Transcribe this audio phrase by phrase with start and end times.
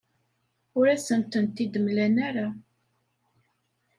[0.77, 2.47] Ur asent-tent-id-mlan ara.